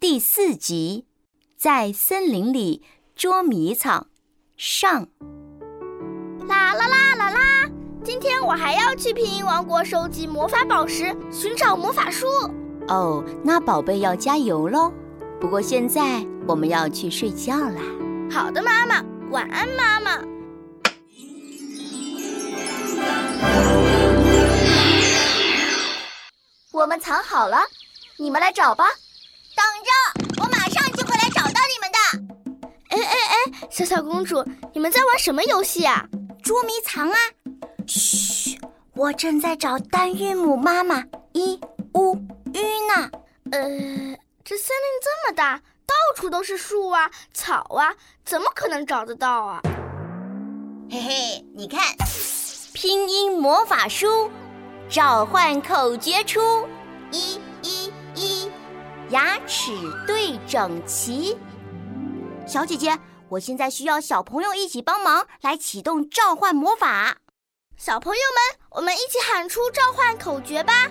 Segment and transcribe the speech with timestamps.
[0.00, 1.04] 第四集，
[1.58, 2.82] 在森林里
[3.14, 4.06] 捉迷藏
[4.56, 5.08] 上。
[6.48, 7.70] 啦啦啦啦啦！
[8.02, 12.26] 今天我还要去拼音王国收集魔法宝石，寻找魔法书。
[12.88, 14.90] 哦，那宝贝要加油喽！
[15.38, 17.82] 不过现在我们要去睡觉啦。
[18.32, 20.18] 好的，妈妈，晚安，妈妈。
[26.72, 27.58] 我们藏好了，
[28.16, 28.86] 你们来找吧。
[29.60, 31.98] 等着，我马上就会来找到你们的。
[32.88, 34.42] 哎哎哎，小小公主，
[34.72, 36.06] 你们在玩什么游戏啊？
[36.42, 37.18] 捉迷藏啊！
[37.86, 38.58] 嘘，
[38.94, 41.60] 我正在找单韵母妈妈一
[41.94, 42.14] 乌
[42.54, 43.10] 吁呢。
[43.52, 43.60] 呃，
[44.42, 49.60] 这森林这么大，到处都是树啊、草啊，怎么可能找得到啊？
[50.90, 51.80] 嘿嘿，你看，
[52.72, 54.30] 拼音魔法书，
[54.88, 56.40] 召唤口诀出
[57.12, 57.38] 一。
[59.10, 59.72] 牙齿
[60.06, 61.36] 对整齐，
[62.46, 62.96] 小姐姐，
[63.28, 67.16] 我现在需要小朋友一起帮忙来启动召唤魔法。
[67.76, 70.88] 小朋友们，我们一起喊出召唤口诀吧！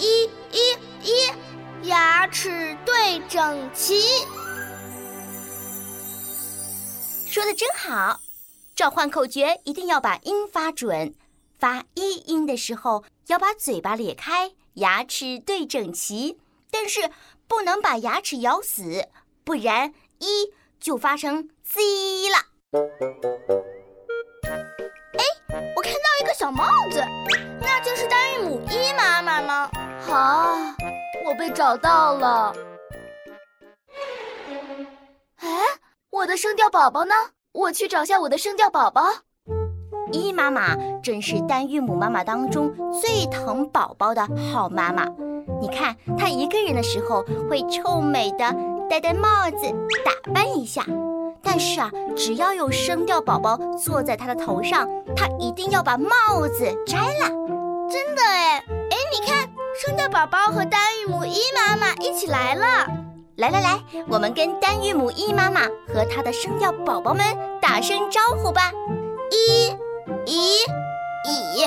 [0.00, 0.72] 一、一、
[1.04, 4.24] 一，牙齿对整齐。
[7.28, 8.18] 说的真好，
[8.74, 11.14] 召唤口诀一定要把音发准，
[11.60, 16.40] 发一音的时候要把嘴巴咧开，牙齿对整齐。
[16.74, 17.10] 但是
[17.46, 19.06] 不能把牙齿咬死，
[19.44, 21.80] 不然一就发生 z
[22.30, 22.38] 了。
[25.12, 25.24] 哎，
[25.76, 27.04] 我看到一个小帽子，
[27.60, 29.70] 那就是单韵母一妈妈吗？
[30.00, 30.56] 好，
[31.24, 32.54] 我被找到了。
[35.36, 35.48] 哎，
[36.10, 37.14] 我的声调宝宝呢？
[37.52, 39.02] 我去找下我的声调宝宝。
[40.10, 45.06] 一妈妈真是单韵母妈妈当中最疼宝宝的好妈妈。
[45.62, 48.52] 你看，他一个人的时候会臭美的
[48.90, 49.72] 戴戴帽子，
[50.04, 50.84] 打扮一下。
[51.40, 57.28] 但是啊，只要有声调宝宝坐在他的头上，他一定要把帽子摘了。
[57.88, 59.48] 真的哎哎，你看，
[59.80, 62.66] 声调宝宝和单韵母一妈妈一起来了。
[63.36, 65.60] 来来来，我们跟单韵母一妈妈
[65.94, 67.24] 和她的声调宝宝们
[67.60, 68.72] 打声招呼吧。
[69.30, 69.68] 一，
[70.26, 70.56] 一，
[71.24, 71.62] 一，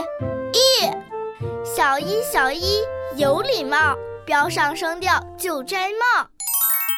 [0.51, 2.79] 一，小一，小一。
[3.17, 3.95] 有礼貌，
[4.25, 6.27] 标上声调就摘帽。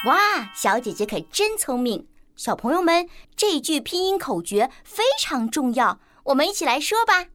[0.07, 0.17] 哇，
[0.55, 2.07] 小姐姐可真聪明！
[2.35, 7.25] 小朋友们，这句拼音口诀非常重要，我们一起来说吧。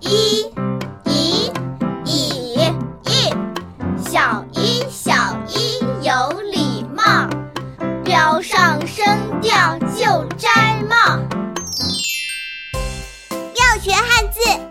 [0.00, 0.52] 一，
[1.06, 1.50] 一，
[2.04, 2.54] 一，
[3.06, 3.32] 一，
[3.96, 5.14] 小一，小
[5.48, 7.26] 一有礼貌，
[8.04, 9.06] 标上声
[9.40, 10.77] 调就摘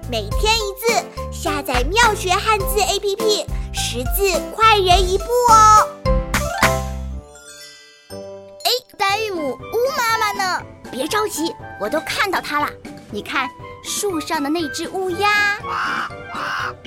[0.09, 1.03] 每天一字，
[1.33, 5.89] 下载妙学汉字 APP，识字快人一步哦。
[8.63, 10.65] 哎，单韵母乌妈妈呢？
[10.89, 12.69] 别着急，我都看到它了。
[13.11, 13.49] 你看
[13.83, 15.59] 树上的那只乌鸦，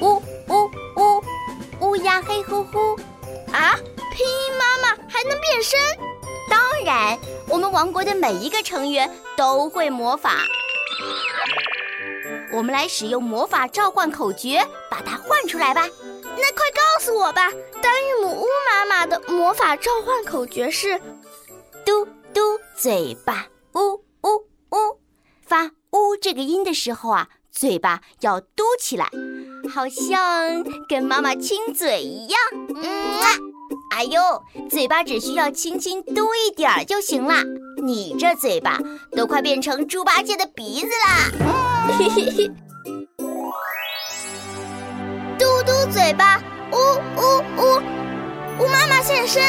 [0.00, 1.22] 乌乌乌，
[1.80, 2.98] 乌鸦黑乎乎。
[3.52, 3.76] 啊，
[4.14, 5.78] 拼音妈妈还能变身？
[6.48, 10.36] 当然，我们王国的每一个成员都会魔法。
[12.52, 15.86] 我们来使用魔法召唤口诀，把它唤出来吧。
[16.36, 17.50] 那快告诉我吧，
[17.82, 21.00] 单韵母乌妈妈的魔法召唤口诀是：
[21.84, 24.36] 嘟嘟嘴巴，呜呜
[24.70, 25.00] 呜。
[25.46, 29.10] 发呜这个音的时候啊，嘴巴要嘟起来，
[29.72, 32.40] 好像跟妈妈亲嘴一样。
[32.76, 33.20] 嗯，
[33.90, 34.20] 哎呦，
[34.68, 37.34] 嘴巴只需要轻轻嘟一点儿就行了。
[37.80, 38.78] 你这嘴巴
[39.16, 41.30] 都快变成猪八戒的鼻子啦！
[45.38, 46.42] 嘟嘟嘴巴，
[46.72, 46.76] 呜
[47.16, 47.82] 呜呜，
[48.62, 49.42] 乌妈妈现身！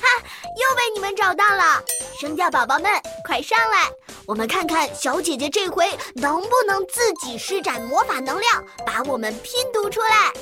[0.00, 0.08] 哈，
[0.56, 1.80] 又被你们找到了，
[2.20, 2.90] 声调宝宝们，
[3.24, 3.88] 快上来，
[4.26, 10.32] 我们看看小姐姐这回能不能自己施展魔法能量，把我们拼读出来。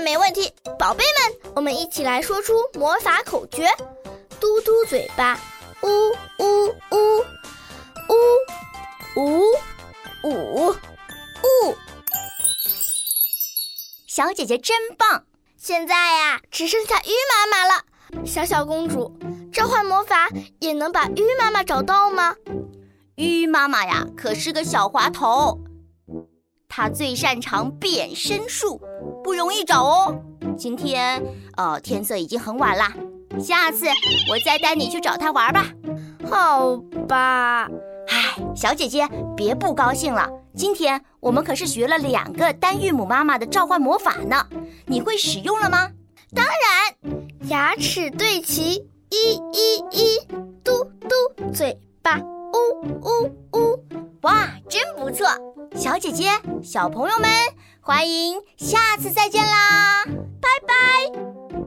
[0.00, 3.68] 没问题，宝贝们，我们一起来说出魔法口诀：
[4.40, 5.38] 嘟嘟嘴巴。
[5.82, 5.88] 呜
[6.38, 7.24] 呜呜
[8.08, 8.22] 呜
[9.16, 9.42] 呜
[10.24, 11.76] 呜呜！
[14.06, 15.24] 小姐姐真棒！
[15.56, 17.84] 现在呀，只剩下鱼妈妈了。
[18.24, 19.16] 小小公主，
[19.52, 22.34] 召唤魔法也能把鱼妈妈找到吗？
[23.16, 25.60] 鱼妈妈呀，可是个小滑头，
[26.76, 28.78] 他最擅长变身术，
[29.24, 30.14] 不容易找哦。
[30.58, 31.24] 今天，
[31.56, 32.84] 呃，天色已经很晚了。
[33.40, 33.86] 下次
[34.30, 35.68] 我再带你去找他玩吧。
[36.30, 36.76] 好
[37.08, 37.66] 吧，
[38.08, 44.46] 唉，小姐姐别不高兴了，今天我们可是学了两个单韵母妈妈的召唤魔法呢，
[44.84, 45.90] 你会使用了吗？
[46.34, 50.18] 当然，牙齿对齐，一一一，
[50.62, 53.82] 嘟嘟嘴巴，呜呜呜，
[54.20, 54.50] 哇，
[55.76, 56.30] 小姐姐、
[56.62, 57.30] 小朋友们，
[57.82, 60.04] 欢迎下次再见啦，
[60.40, 61.65] 拜拜。